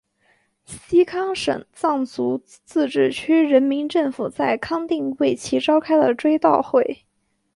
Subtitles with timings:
[0.65, 7.05] 西康省藏族自治区人民政府在康定为其召开了追悼会。